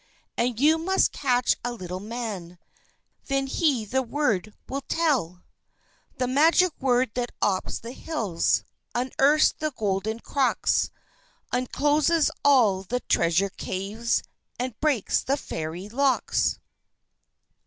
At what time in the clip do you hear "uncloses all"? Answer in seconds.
11.53-12.81